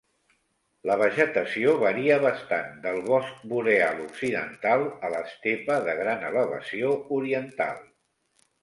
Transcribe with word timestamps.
La 0.91 0.95
vegetació 1.01 1.75
varia 1.83 2.17
bastant, 2.23 2.73
del 2.87 2.97
bosc 3.11 3.45
boreal 3.53 4.03
occidental 4.07 4.89
a 4.97 5.13
l"estepa 5.15 5.79
de 5.91 5.97
gran 6.03 6.29
elevació 6.35 6.99
oriental. 7.21 7.83